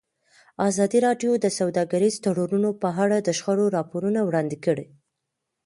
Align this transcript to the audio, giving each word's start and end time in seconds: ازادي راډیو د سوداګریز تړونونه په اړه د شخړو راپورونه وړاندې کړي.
ازادي 0.69 0.99
راډیو 1.07 1.31
د 1.39 1.45
سوداګریز 1.59 2.15
تړونونه 2.25 2.69
په 2.81 2.89
اړه 3.03 3.17
د 3.21 3.29
شخړو 3.39 3.65
راپورونه 3.77 4.19
وړاندې 4.23 4.57
کړي. 4.65 4.87